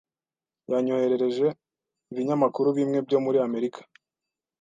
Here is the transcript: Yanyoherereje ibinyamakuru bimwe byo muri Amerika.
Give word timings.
Yanyoherereje 0.71 1.47
ibinyamakuru 2.11 2.67
bimwe 2.77 2.99
byo 3.07 3.17
muri 3.25 3.37
Amerika. 3.47 3.79